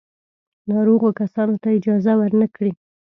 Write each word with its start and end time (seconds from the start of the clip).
ناروغو 0.69 1.09
کسانو 1.19 1.55
ته 1.61 1.67
اجازه 1.77 2.13
ور 2.19 2.31
نه 2.41 2.47
کړي. 2.55 2.71